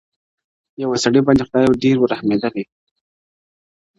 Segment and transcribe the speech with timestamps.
[0.81, 2.65] یو سړي باندي خدای ډېر وو رحمېدلی-